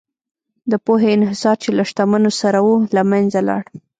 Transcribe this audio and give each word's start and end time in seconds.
د 0.71 0.73
پوهې 0.85 1.09
انحصار 1.15 1.55
چې 1.63 1.69
له 1.77 1.83
شتمنو 1.89 2.31
سره 2.41 2.59
و، 2.65 2.69
له 2.95 3.01
منځه 3.11 3.39
لاړ. 3.47 3.63